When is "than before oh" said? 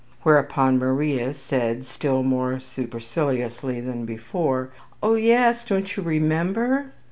3.79-5.13